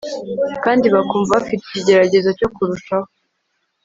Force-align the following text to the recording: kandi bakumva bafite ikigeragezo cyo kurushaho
kandi 0.63 0.85
bakumva 0.95 1.33
bafite 1.37 1.61
ikigeragezo 1.65 2.29
cyo 2.39 2.47
kurushaho 2.55 3.07